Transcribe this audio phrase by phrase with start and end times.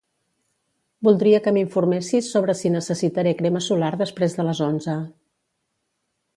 [1.07, 4.99] Voldria que m'informessis sobre si necessitaré crema solar després de les onze.